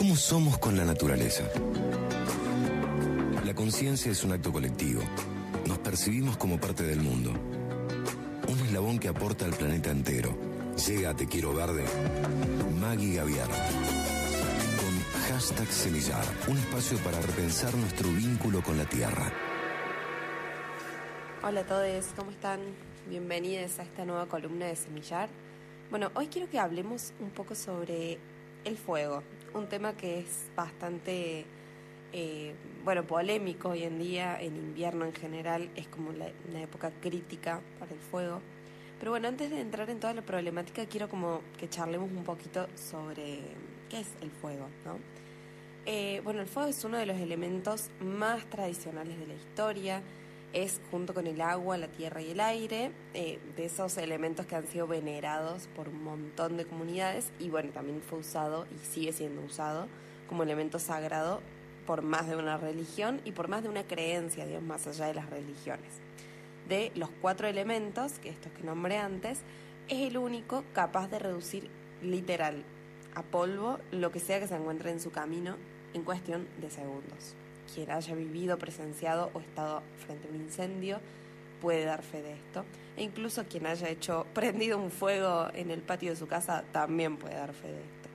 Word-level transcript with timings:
¿Cómo 0.00 0.16
somos 0.16 0.56
con 0.56 0.78
la 0.78 0.86
naturaleza? 0.86 1.44
La 3.44 3.54
conciencia 3.54 4.10
es 4.10 4.24
un 4.24 4.32
acto 4.32 4.50
colectivo. 4.50 5.02
Nos 5.66 5.76
percibimos 5.80 6.38
como 6.38 6.58
parte 6.58 6.84
del 6.84 7.02
mundo. 7.02 7.34
Un 8.48 8.58
eslabón 8.60 8.98
que 8.98 9.08
aporta 9.08 9.44
al 9.44 9.52
planeta 9.52 9.90
entero. 9.90 10.34
Llega 10.86 11.10
a 11.10 11.14
Te 11.14 11.26
Quiero 11.26 11.52
Verde. 11.52 11.84
Maggie 12.80 13.16
Gaviar. 13.16 13.46
Con 14.78 15.20
hashtag 15.28 15.68
Semillar. 15.68 16.24
Un 16.48 16.56
espacio 16.56 16.96
para 17.00 17.20
repensar 17.20 17.74
nuestro 17.74 18.08
vínculo 18.08 18.62
con 18.62 18.78
la 18.78 18.86
tierra. 18.86 19.30
Hola 21.42 21.60
a 21.60 21.66
todos, 21.66 22.06
¿cómo 22.16 22.30
están? 22.30 22.60
Bienvenidos 23.06 23.78
a 23.78 23.82
esta 23.82 24.06
nueva 24.06 24.24
columna 24.24 24.64
de 24.64 24.76
Semillar. 24.76 25.28
Bueno, 25.90 26.10
hoy 26.14 26.28
quiero 26.28 26.48
que 26.48 26.58
hablemos 26.58 27.12
un 27.20 27.28
poco 27.28 27.54
sobre 27.54 28.18
el 28.64 28.76
fuego, 28.76 29.22
un 29.54 29.68
tema 29.68 29.96
que 29.96 30.20
es 30.20 30.48
bastante, 30.56 31.44
eh, 32.12 32.54
bueno, 32.84 33.04
polémico 33.04 33.70
hoy 33.70 33.84
en 33.84 33.98
día, 33.98 34.40
en 34.40 34.56
invierno 34.56 35.04
en 35.04 35.12
general, 35.12 35.70
es 35.76 35.88
como 35.88 36.12
la, 36.12 36.30
una 36.48 36.62
época 36.62 36.90
crítica 37.00 37.60
para 37.78 37.92
el 37.92 37.98
fuego. 37.98 38.40
Pero 38.98 39.12
bueno, 39.12 39.28
antes 39.28 39.50
de 39.50 39.60
entrar 39.60 39.88
en 39.88 39.98
toda 39.98 40.12
la 40.12 40.22
problemática, 40.22 40.84
quiero 40.86 41.08
como 41.08 41.40
que 41.58 41.68
charlemos 41.68 42.10
un 42.10 42.24
poquito 42.24 42.66
sobre 42.74 43.40
qué 43.88 44.00
es 44.00 44.08
el 44.20 44.30
fuego, 44.30 44.68
¿no? 44.84 44.98
Eh, 45.86 46.20
bueno, 46.22 46.40
el 46.42 46.46
fuego 46.46 46.68
es 46.68 46.84
uno 46.84 46.98
de 46.98 47.06
los 47.06 47.18
elementos 47.18 47.88
más 48.00 48.44
tradicionales 48.50 49.18
de 49.18 49.26
la 49.26 49.34
historia, 49.34 50.02
es 50.52 50.80
junto 50.90 51.14
con 51.14 51.26
el 51.26 51.40
agua, 51.40 51.76
la 51.78 51.88
tierra 51.88 52.22
y 52.22 52.30
el 52.30 52.40
aire, 52.40 52.90
eh, 53.14 53.38
de 53.56 53.64
esos 53.64 53.96
elementos 53.96 54.46
que 54.46 54.56
han 54.56 54.66
sido 54.66 54.86
venerados 54.86 55.68
por 55.76 55.88
un 55.88 56.02
montón 56.02 56.56
de 56.56 56.64
comunidades 56.64 57.30
y 57.38 57.50
bueno, 57.50 57.70
también 57.70 58.02
fue 58.02 58.18
usado 58.18 58.66
y 58.74 58.78
sigue 58.84 59.12
siendo 59.12 59.42
usado 59.42 59.86
como 60.28 60.42
elemento 60.42 60.78
sagrado 60.78 61.40
por 61.86 62.02
más 62.02 62.28
de 62.28 62.36
una 62.36 62.56
religión 62.56 63.20
y 63.24 63.32
por 63.32 63.48
más 63.48 63.62
de 63.62 63.68
una 63.68 63.84
creencia, 63.84 64.46
Dios, 64.46 64.62
más 64.62 64.86
allá 64.86 65.06
de 65.06 65.14
las 65.14 65.30
religiones. 65.30 66.00
De 66.68 66.92
los 66.94 67.10
cuatro 67.20 67.48
elementos, 67.48 68.12
que 68.20 68.28
estos 68.28 68.52
que 68.52 68.62
nombré 68.62 68.98
antes, 68.98 69.40
es 69.88 70.08
el 70.08 70.18
único 70.18 70.64
capaz 70.72 71.08
de 71.08 71.18
reducir 71.18 71.68
literal 72.02 72.62
a 73.14 73.22
polvo 73.22 73.78
lo 73.90 74.12
que 74.12 74.20
sea 74.20 74.38
que 74.38 74.46
se 74.46 74.54
encuentre 74.54 74.90
en 74.90 75.00
su 75.00 75.10
camino 75.10 75.56
en 75.94 76.04
cuestión 76.04 76.46
de 76.60 76.70
segundos 76.70 77.34
quien 77.74 77.90
haya 77.90 78.14
vivido, 78.14 78.58
presenciado 78.58 79.30
o 79.34 79.40
estado 79.40 79.82
frente 80.04 80.28
a 80.28 80.30
un 80.30 80.36
incendio 80.36 81.00
puede 81.60 81.84
dar 81.84 82.02
fe 82.02 82.22
de 82.22 82.32
esto. 82.32 82.64
E 82.96 83.02
incluso 83.02 83.44
quien 83.44 83.66
haya 83.66 83.88
hecho 83.88 84.26
prendido 84.34 84.78
un 84.78 84.90
fuego 84.90 85.48
en 85.54 85.70
el 85.70 85.82
patio 85.82 86.10
de 86.10 86.16
su 86.16 86.26
casa 86.26 86.64
también 86.72 87.16
puede 87.16 87.34
dar 87.34 87.52
fe 87.52 87.68
de 87.68 87.80
esto. 87.80 88.08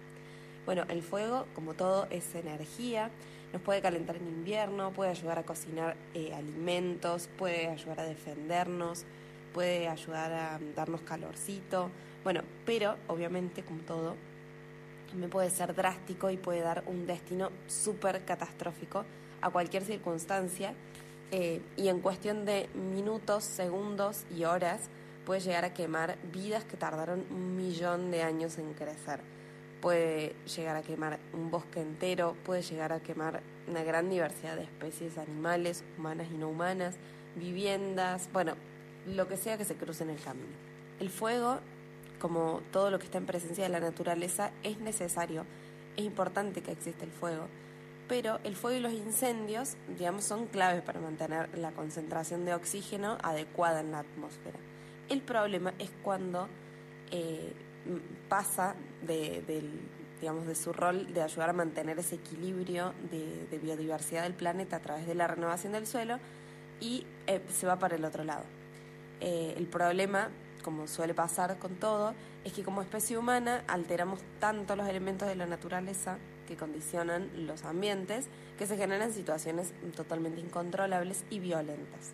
Bueno, 0.66 0.84
el 0.90 1.04
fuego, 1.04 1.46
como 1.54 1.76
todo, 1.76 2.08
es 2.10 2.34
energía, 2.34 3.12
nos 3.54 3.62
puede 3.62 3.82
calentar 3.82 4.16
en 4.16 4.28
invierno, 4.28 4.92
puede 4.92 5.12
ayudar 5.12 5.38
a 5.40 5.44
cocinar 5.44 5.96
eh, 6.16 6.34
alimentos, 6.34 7.30
puede 7.38 7.68
ayudar 7.68 8.00
a 8.00 8.04
defendernos, 8.04 9.06
puede 9.54 9.88
ayudar 9.88 10.34
a 10.34 10.60
darnos 10.76 11.02
calorcito. 11.02 11.92
Bueno, 12.24 12.42
pero 12.66 12.96
obviamente, 13.08 13.64
como 13.64 13.82
todo, 13.82 14.16
también 15.08 15.30
puede 15.30 15.52
ser 15.52 15.76
drástico 15.76 16.32
y 16.32 16.38
puede 16.38 16.62
dar 16.62 16.84
un 16.88 17.06
destino 17.06 17.52
súper 17.68 18.26
catastrófico 18.26 19.06
a 19.46 19.52
cualquier 19.52 19.84
circunstancia 19.84 20.74
eh, 21.30 21.62
y 21.78 21.90
en 21.90 22.00
cuestión 22.00 22.46
de 22.46 22.68
minutos, 22.74 23.44
segundos 23.44 24.24
y 24.36 24.46
horas 24.46 24.90
puede 25.24 25.40
llegar 25.40 25.66
a 25.66 25.74
quemar 25.74 26.18
vidas 26.34 26.66
que 26.66 26.78
tardaron 26.78 27.24
un 27.30 27.56
millón 27.56 28.10
de 28.10 28.24
años 28.24 28.58
en 28.58 28.74
crecer. 28.74 29.20
Puede 29.82 30.36
llegar 30.56 30.76
a 30.76 30.82
quemar 30.82 31.20
un 31.32 31.52
bosque 31.52 31.80
entero, 31.80 32.36
puede 32.44 32.64
llegar 32.64 32.92
a 32.92 33.02
quemar 33.02 33.44
una 33.68 33.84
gran 33.84 34.10
diversidad 34.10 34.56
de 34.56 34.64
especies 34.64 35.20
animales, 35.20 35.84
humanas 35.96 36.28
y 36.34 36.38
no 36.38 36.50
humanas, 36.50 36.96
viviendas, 37.36 38.28
bueno, 38.34 38.56
lo 39.06 39.28
que 39.28 39.38
sea 39.38 39.60
que 39.60 39.66
se 39.66 39.76
cruce 39.76 40.04
en 40.04 40.10
el 40.10 40.20
camino. 40.20 40.56
El 41.00 41.12
fuego, 41.12 41.60
como 42.20 42.62
todo 42.72 42.90
lo 42.90 42.98
que 42.98 43.06
está 43.06 43.20
en 43.20 43.28
presencia 43.28 43.66
de 43.66 43.70
la 43.70 43.80
naturaleza, 43.80 44.50
es 44.64 44.80
necesario, 44.80 45.46
es 45.98 46.04
importante 46.04 46.64
que 46.64 46.72
exista 46.72 47.06
el 47.06 47.12
fuego 47.12 47.48
pero 48.08 48.40
el 48.44 48.56
fuego 48.56 48.78
y 48.78 48.82
los 48.82 48.94
incendios, 48.94 49.76
digamos, 49.98 50.24
son 50.24 50.48
claves 50.48 50.82
para 50.84 51.00
mantener 51.00 51.58
la 51.58 51.72
concentración 51.72 52.46
de 52.46 52.54
oxígeno 52.54 53.18
adecuada 53.24 53.80
en 53.80 53.92
la 53.92 54.00
atmósfera. 54.00 54.60
El 55.10 55.22
problema 55.22 55.74
es 55.80 55.90
cuando 56.04 56.48
eh, 57.12 57.54
pasa 58.30 58.76
de, 59.06 59.44
digamos, 60.20 60.48
de 60.48 60.56
su 60.56 60.74
rol 60.74 61.14
de 61.14 61.22
ayudar 61.22 61.50
a 61.50 61.54
mantener 61.54 62.00
ese 62.00 62.16
equilibrio 62.16 62.94
de, 63.12 63.60
biodiversidad 63.60 64.24
del 64.24 64.34
planeta 64.34 64.78
a 64.78 64.80
través 64.80 65.08
de 65.08 65.16
la 65.16 65.28
renovación 65.28 65.74
del 65.74 65.88
suelo 65.88 66.20
y 66.80 67.06
eh, 67.28 67.42
se 67.50 67.68
va 67.68 67.78
para 67.78 67.96
el 67.96 68.06
otro 68.06 68.24
lado. 68.24 68.44
Eh, 69.22 69.54
el 69.58 69.68
problema, 69.68 70.30
como 70.64 70.88
suele 70.88 71.14
pasar 71.14 71.58
con 71.58 71.76
todo, 71.76 72.14
es 72.44 72.54
que 72.54 72.64
como 72.64 72.82
especie 72.82 73.18
humana 73.18 73.64
alteramos 73.68 74.20
tanto 74.40 74.76
los 74.76 74.88
elementos 74.88 75.28
de 75.28 75.36
la 75.36 75.46
naturaleza 75.46 76.18
que 76.48 76.56
condicionan 76.56 77.30
los 77.46 77.64
ambientes, 77.64 78.28
que 78.58 78.68
se 78.68 78.78
generan 78.78 79.14
situaciones 79.14 79.74
totalmente 79.96 80.40
incontrolables 80.40 81.24
y 81.30 81.40
violentas. 81.40 82.12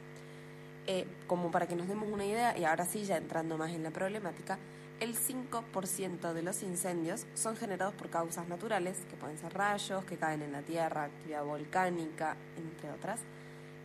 Eh, 0.87 1.05
como 1.27 1.51
para 1.51 1.67
que 1.67 1.75
nos 1.75 1.87
demos 1.87 2.09
una 2.09 2.25
idea, 2.25 2.57
y 2.57 2.65
ahora 2.65 2.85
sí 2.85 3.03
ya 3.03 3.17
entrando 3.17 3.57
más 3.57 3.71
en 3.71 3.83
la 3.83 3.91
problemática, 3.91 4.57
el 4.99 5.15
5% 5.15 6.33
de 6.33 6.43
los 6.43 6.63
incendios 6.63 7.25
son 7.33 7.55
generados 7.55 7.93
por 7.95 8.09
causas 8.09 8.47
naturales, 8.47 8.97
que 9.09 9.15
pueden 9.15 9.37
ser 9.37 9.53
rayos, 9.53 10.03
que 10.05 10.17
caen 10.17 10.41
en 10.41 10.51
la 10.51 10.61
tierra, 10.61 11.05
actividad 11.05 11.43
volcánica, 11.43 12.35
entre 12.57 12.91
otras, 12.91 13.19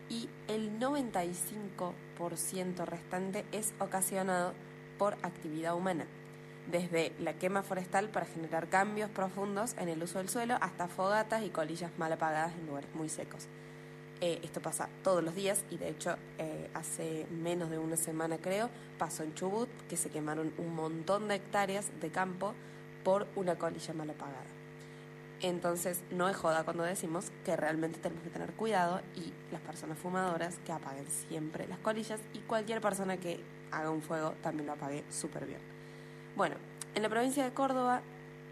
y 0.08 0.28
el 0.48 0.78
95% 0.78 2.84
restante 2.84 3.44
es 3.52 3.72
ocasionado 3.78 4.52
por 4.98 5.14
actividad 5.22 5.74
humana 5.74 6.06
desde 6.70 7.12
la 7.20 7.34
quema 7.34 7.62
forestal 7.62 8.08
para 8.08 8.26
generar 8.26 8.68
cambios 8.68 9.10
profundos 9.10 9.74
en 9.78 9.88
el 9.88 10.02
uso 10.02 10.18
del 10.18 10.28
suelo 10.28 10.56
hasta 10.60 10.88
fogatas 10.88 11.44
y 11.44 11.50
colillas 11.50 11.90
mal 11.98 12.12
apagadas 12.12 12.52
en 12.54 12.66
lugares 12.66 12.90
muy 12.94 13.08
secos. 13.08 13.46
Eh, 14.20 14.40
esto 14.42 14.62
pasa 14.62 14.88
todos 15.04 15.22
los 15.22 15.34
días 15.34 15.64
y 15.70 15.76
de 15.76 15.90
hecho 15.90 16.16
eh, 16.38 16.70
hace 16.72 17.26
menos 17.30 17.68
de 17.68 17.78
una 17.78 17.96
semana 17.96 18.38
creo 18.38 18.70
pasó 18.98 19.22
en 19.22 19.34
Chubut 19.34 19.68
que 19.90 19.98
se 19.98 20.08
quemaron 20.08 20.54
un 20.56 20.74
montón 20.74 21.28
de 21.28 21.34
hectáreas 21.34 21.90
de 22.00 22.10
campo 22.10 22.54
por 23.04 23.26
una 23.36 23.56
colilla 23.56 23.92
mal 23.92 24.08
apagada. 24.08 24.46
Entonces 25.42 26.02
no 26.10 26.30
es 26.30 26.36
joda 26.36 26.64
cuando 26.64 26.82
decimos 26.82 27.30
que 27.44 27.56
realmente 27.56 27.98
tenemos 27.98 28.24
que 28.24 28.30
tener 28.30 28.52
cuidado 28.52 29.02
y 29.14 29.34
las 29.52 29.60
personas 29.60 29.98
fumadoras 29.98 30.58
que 30.64 30.72
apaguen 30.72 31.06
siempre 31.28 31.66
las 31.68 31.78
colillas 31.80 32.20
y 32.32 32.38
cualquier 32.38 32.80
persona 32.80 33.18
que 33.18 33.40
haga 33.70 33.90
un 33.90 34.00
fuego 34.00 34.32
también 34.42 34.66
lo 34.66 34.72
apague 34.72 35.04
súper 35.10 35.44
bien. 35.44 35.75
Bueno, 36.36 36.56
en 36.94 37.02
la 37.02 37.08
provincia 37.08 37.44
de 37.44 37.54
Córdoba, 37.54 38.02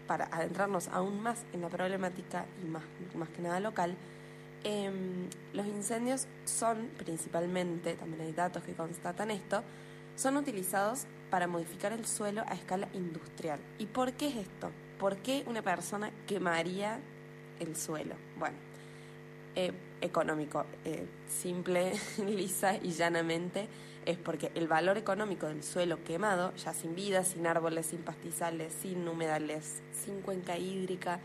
para 0.07 0.25
adentrarnos 0.25 0.87
aún 0.87 1.21
más 1.21 1.43
en 1.53 1.61
la 1.61 1.69
problemática 1.69 2.47
y 2.63 2.67
más, 2.67 2.81
más 3.13 3.29
que 3.29 3.43
nada 3.43 3.59
local, 3.59 3.95
em, 4.63 5.29
los 5.53 5.67
incendios 5.67 6.25
son 6.45 6.89
principalmente, 6.97 7.93
también 7.93 8.21
hay 8.21 8.31
datos 8.31 8.63
que 8.63 8.73
constatan 8.73 9.29
esto, 9.29 9.63
son 10.15 10.37
utilizados 10.37 11.05
para 11.29 11.45
modificar 11.45 11.93
el 11.93 12.07
suelo 12.07 12.43
a 12.47 12.55
escala 12.55 12.87
industrial. 12.93 13.59
¿Y 13.77 13.85
por 13.85 14.13
qué 14.13 14.29
es 14.29 14.35
esto? 14.37 14.71
¿Por 14.99 15.17
qué 15.17 15.43
una 15.45 15.61
persona 15.61 16.09
quemaría 16.25 16.99
el 17.59 17.75
suelo? 17.75 18.15
Bueno, 18.39 18.55
eh, 19.55 19.71
económico, 20.01 20.65
eh, 20.85 21.05
simple, 21.27 21.93
lisa 22.25 22.77
y 22.77 22.89
llanamente 22.93 23.67
es 24.05 24.17
porque 24.17 24.51
el 24.55 24.67
valor 24.67 24.97
económico 24.97 25.47
del 25.47 25.63
suelo 25.63 26.03
quemado, 26.03 26.53
ya 26.55 26.73
sin 26.73 26.95
vida, 26.95 27.23
sin 27.23 27.47
árboles, 27.47 27.87
sin 27.87 27.99
pastizales, 27.99 28.73
sin 28.81 29.07
humedales, 29.07 29.81
sin 29.91 30.21
cuenca 30.21 30.57
hídrica, 30.57 31.19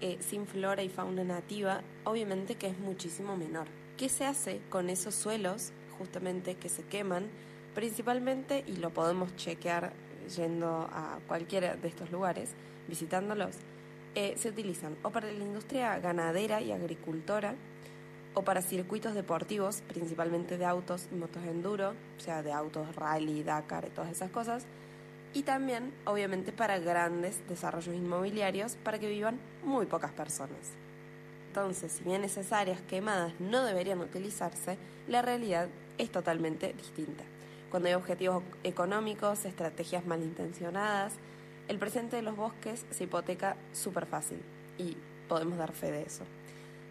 eh, 0.00 0.18
sin 0.20 0.46
flora 0.46 0.82
y 0.82 0.88
fauna 0.88 1.24
nativa, 1.24 1.82
obviamente 2.04 2.56
que 2.56 2.66
es 2.66 2.78
muchísimo 2.78 3.36
menor. 3.36 3.66
¿Qué 3.96 4.08
se 4.08 4.24
hace 4.24 4.60
con 4.68 4.90
esos 4.90 5.14
suelos 5.14 5.72
justamente 5.98 6.56
que 6.56 6.68
se 6.68 6.82
queman? 6.82 7.28
Principalmente, 7.74 8.64
y 8.66 8.76
lo 8.76 8.90
podemos 8.90 9.34
chequear 9.36 9.92
yendo 10.36 10.88
a 10.92 11.18
cualquiera 11.28 11.76
de 11.76 11.88
estos 11.88 12.10
lugares, 12.10 12.50
visitándolos, 12.88 13.56
eh, 14.16 14.34
se 14.36 14.48
utilizan 14.48 14.96
o 15.02 15.10
para 15.10 15.30
la 15.30 15.44
industria 15.44 15.98
ganadera 15.98 16.60
y 16.60 16.72
agricultora, 16.72 17.54
o 18.34 18.42
para 18.42 18.62
circuitos 18.62 19.14
deportivos, 19.14 19.82
principalmente 19.88 20.58
de 20.58 20.64
autos 20.64 21.08
y 21.12 21.14
motos 21.14 21.44
enduro, 21.44 21.94
o 22.18 22.20
sea, 22.20 22.42
de 22.42 22.52
autos 22.52 22.94
rally, 22.96 23.42
Dakar 23.42 23.86
todas 23.90 24.10
esas 24.10 24.30
cosas. 24.30 24.66
Y 25.32 25.42
también, 25.42 25.92
obviamente, 26.04 26.52
para 26.52 26.78
grandes 26.78 27.46
desarrollos 27.48 27.94
inmobiliarios 27.94 28.76
para 28.84 28.98
que 28.98 29.08
vivan 29.08 29.38
muy 29.64 29.86
pocas 29.86 30.12
personas. 30.12 30.72
Entonces, 31.48 31.92
si 31.92 32.04
bien 32.04 32.24
esas 32.24 32.52
áreas 32.52 32.80
quemadas 32.82 33.32
no 33.38 33.64
deberían 33.64 34.00
utilizarse, 34.00 34.76
la 35.08 35.22
realidad 35.22 35.68
es 35.98 36.10
totalmente 36.10 36.72
distinta. 36.72 37.24
Cuando 37.70 37.88
hay 37.88 37.94
objetivos 37.94 38.42
económicos, 38.62 39.44
estrategias 39.44 40.06
malintencionadas, 40.06 41.14
el 41.68 41.78
presente 41.78 42.16
de 42.16 42.22
los 42.22 42.36
bosques 42.36 42.84
se 42.90 43.04
hipoteca 43.04 43.56
súper 43.72 44.06
fácil 44.06 44.38
y 44.78 44.96
podemos 45.28 45.58
dar 45.58 45.72
fe 45.72 45.90
de 45.90 46.02
eso. 46.02 46.24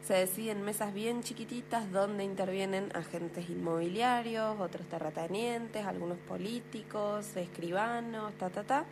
Se 0.04 0.16
deciden 0.16 0.64
mesas 0.64 0.94
bien 0.94 1.24
chiquititas 1.24 1.90
donde 1.94 2.26
intervienen 2.26 2.92
agentes 2.94 3.50
inmobiliarios, 3.50 4.60
otros 4.60 4.86
terratenientes, 4.88 5.86
algunos 5.86 6.18
políticos, 6.18 7.38
escribanos, 7.38 8.34
ta, 8.34 8.50
ta, 8.50 8.64
ta, 8.64 8.86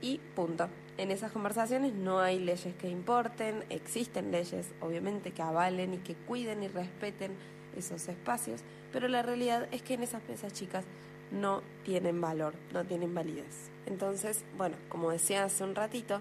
y 0.00 0.18
punto. 0.36 0.68
En 0.96 1.10
esas 1.10 1.32
conversaciones 1.32 1.92
no 1.92 2.20
hay 2.20 2.38
leyes 2.38 2.72
que 2.76 2.88
importen, 2.88 3.64
existen 3.68 4.30
leyes 4.30 4.70
obviamente 4.80 5.32
que 5.32 5.42
avalen 5.42 5.94
y 5.94 5.98
que 5.98 6.14
cuiden 6.14 6.62
y 6.62 6.68
respeten 6.68 7.32
esos 7.76 8.06
espacios, 8.08 8.60
pero 8.92 9.08
la 9.08 9.22
realidad 9.22 9.66
es 9.72 9.82
que 9.82 9.94
en 9.94 10.04
esas 10.04 10.22
mesas 10.28 10.52
chicas 10.52 10.84
no 11.32 11.62
tienen 11.84 12.20
valor, 12.20 12.54
no 12.72 12.84
tienen 12.84 13.12
validez. 13.12 13.70
Entonces, 13.86 14.44
bueno, 14.56 14.76
como 14.88 15.10
decía 15.10 15.42
hace 15.42 15.64
un 15.64 15.74
ratito, 15.74 16.20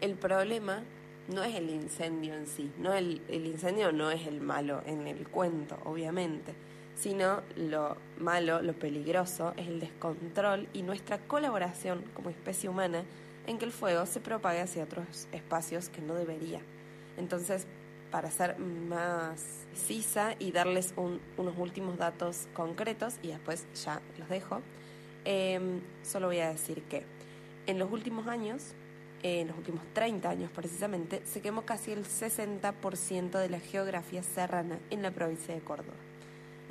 el 0.00 0.14
problema 0.14 0.82
no 1.28 1.44
es 1.44 1.54
el 1.54 1.70
incendio 1.70 2.34
en 2.34 2.46
sí, 2.46 2.70
no 2.78 2.92
el, 2.92 3.22
el 3.28 3.46
incendio 3.46 3.92
no 3.92 4.10
es 4.10 4.26
el 4.26 4.40
malo 4.40 4.82
en 4.86 5.06
el 5.06 5.28
cuento, 5.28 5.78
obviamente, 5.84 6.54
sino 6.94 7.42
lo 7.56 7.96
malo, 8.18 8.60
lo 8.62 8.72
peligroso 8.72 9.54
es 9.56 9.68
el 9.68 9.80
descontrol 9.80 10.68
y 10.72 10.82
nuestra 10.82 11.18
colaboración 11.18 12.02
como 12.14 12.30
especie 12.30 12.68
humana 12.68 13.04
en 13.46 13.58
que 13.58 13.64
el 13.64 13.72
fuego 13.72 14.04
se 14.06 14.20
propague 14.20 14.60
hacia 14.60 14.84
otros 14.84 15.28
espacios 15.32 15.88
que 15.88 16.02
no 16.02 16.14
debería. 16.14 16.60
Entonces, 17.16 17.66
para 18.10 18.30
ser 18.30 18.58
más 18.58 19.66
precisa 19.70 20.34
y 20.38 20.50
darles 20.50 20.92
unos 20.96 21.54
últimos 21.56 21.98
datos 21.98 22.48
concretos, 22.52 23.14
y 23.22 23.28
después 23.28 23.66
ya 23.84 24.02
los 24.18 24.28
dejo, 24.28 24.60
em, 25.24 25.80
solo 26.02 26.26
voy 26.26 26.40
a 26.40 26.50
decir 26.50 26.82
que 26.84 27.04
en 27.66 27.78
los 27.78 27.90
últimos 27.92 28.26
años 28.26 28.74
en 29.22 29.48
los 29.48 29.56
últimos 29.58 29.82
30 29.94 30.28
años 30.28 30.50
precisamente, 30.54 31.22
se 31.24 31.40
quemó 31.40 31.62
casi 31.62 31.92
el 31.92 32.04
60% 32.04 33.38
de 33.38 33.48
la 33.48 33.60
geografía 33.60 34.22
serrana 34.22 34.78
en 34.90 35.02
la 35.02 35.10
provincia 35.10 35.54
de 35.54 35.60
Córdoba. 35.60 35.96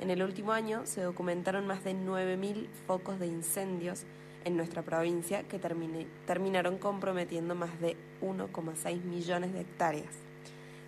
En 0.00 0.10
el 0.10 0.22
último 0.22 0.52
año 0.52 0.82
se 0.84 1.02
documentaron 1.02 1.66
más 1.66 1.84
de 1.84 1.94
9.000 1.94 2.68
focos 2.86 3.18
de 3.18 3.26
incendios 3.26 4.04
en 4.44 4.56
nuestra 4.56 4.82
provincia 4.82 5.42
que 5.42 5.58
terminaron 6.26 6.78
comprometiendo 6.78 7.54
más 7.54 7.80
de 7.80 7.96
1,6 8.22 9.02
millones 9.02 9.52
de 9.52 9.60
hectáreas. 9.60 10.14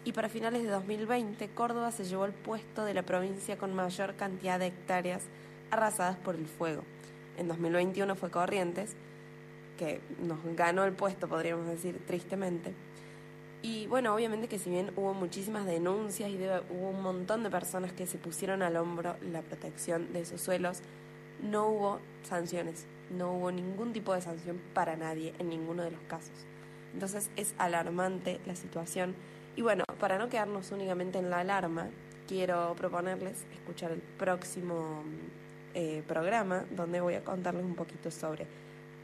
Y 0.05 0.13
para 0.13 0.29
finales 0.29 0.63
de 0.63 0.71
2020, 0.71 1.49
Córdoba 1.49 1.91
se 1.91 2.05
llevó 2.05 2.25
el 2.25 2.33
puesto 2.33 2.85
de 2.85 2.95
la 2.95 3.03
provincia 3.03 3.59
con 3.59 3.75
mayor 3.75 4.15
cantidad 4.15 4.59
de 4.59 4.69
hectáreas 4.69 5.25
arrasadas 5.71 6.17
por 6.17 6.37
el 6.37 6.47
fuego. 6.47 6.85
En 7.37 7.49
2021 7.49 8.15
fue 8.15 8.31
Corrientes, 8.31 8.97
que 9.81 9.99
nos 10.23 10.39
ganó 10.57 10.85
el 10.85 10.93
puesto, 10.93 11.27
podríamos 11.27 11.67
decir, 11.67 11.99
tristemente. 12.07 12.75
Y 13.63 13.87
bueno, 13.87 14.15
obviamente 14.15 14.47
que 14.47 14.59
si 14.59 14.69
bien 14.69 14.93
hubo 14.95 15.15
muchísimas 15.15 15.65
denuncias 15.65 16.29
y 16.29 16.37
hubo 16.37 16.91
un 16.91 17.01
montón 17.03 17.43
de 17.43 17.49
personas 17.49 17.91
que 17.95 18.07
se 18.07 18.19
pusieron 18.19 18.61
al 18.61 18.77
hombro 18.77 19.17
la 19.23 19.41
protección 19.41 20.13
de 20.13 20.21
esos 20.21 20.43
suelos, 20.43 20.83
no 21.43 21.67
hubo 21.69 22.01
sanciones, 22.25 22.85
no 23.11 23.33
hubo 23.33 23.51
ningún 23.51 23.95
tipo 23.95 24.13
de 24.13 24.21
sanción 24.21 24.61
para 24.75 24.97
nadie 24.97 25.33
en 25.39 25.49
ninguno 25.49 25.83
de 25.83 25.93
los 25.93 26.01
casos. 26.03 26.45
Entonces 26.93 27.31
es 27.37 27.55
alarmante 27.57 28.39
la 28.45 28.57
situación. 28.57 29.15
Y 29.57 29.63
bueno, 29.63 29.85
para 29.99 30.19
no 30.19 30.29
quedarnos 30.29 30.73
únicamente 30.73 31.19
en 31.19 31.31
la 31.31 31.39
alarma, 31.39 31.89
quiero 32.29 32.75
proponerles 32.77 33.47
escuchar 33.55 33.93
el 33.93 34.03
próximo 34.19 35.05
eh, 35.73 36.03
programa 36.07 36.67
donde 36.71 37.01
voy 37.01 37.15
a 37.15 37.25
contarles 37.25 37.65
un 37.65 37.77
poquito 37.77 38.11
sobre 38.11 38.47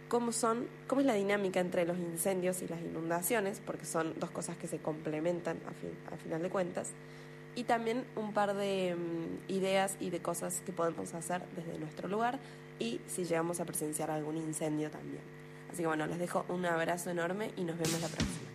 cómo 0.09 0.33
son, 0.33 0.67
cómo 0.87 1.01
es 1.01 1.07
la 1.07 1.15
dinámica 1.15 1.61
entre 1.61 1.85
los 1.85 1.99
incendios 1.99 2.63
y 2.63 2.69
las 2.69 2.81
inundaciones, 2.81 3.61
porque 3.65 3.85
son 3.85 4.15
dos 4.19 4.31
cosas 4.31 4.57
que 4.57 4.69
se 4.69 4.79
complementan 4.79 5.59
a, 5.67 6.17
final 6.17 6.43
de 6.43 6.51
cuentas, 6.51 6.91
y 7.55 7.65
también 7.65 8.05
un 8.17 8.33
par 8.33 8.55
de 8.55 8.95
mm, 8.97 9.51
ideas 9.51 9.97
y 10.01 10.11
de 10.11 10.21
cosas 10.21 10.63
que 10.65 10.73
podemos 10.73 11.15
hacer 11.15 11.43
desde 11.57 11.79
nuestro 11.79 12.09
lugar 12.09 12.39
y 12.79 13.01
si 13.07 13.25
llegamos 13.25 13.61
a 13.61 13.65
presenciar 13.65 14.11
algún 14.11 14.37
incendio 14.37 14.91
también. 14.91 15.23
Así 15.71 15.83
que 15.83 15.87
bueno, 15.87 16.07
les 16.07 16.19
dejo 16.19 16.45
un 16.49 16.67
abrazo 16.67 17.11
enorme 17.11 17.51
y 17.57 17.65
nos 17.65 17.79
vemos 17.79 18.01
la 18.01 18.09
próxima. 18.09 18.46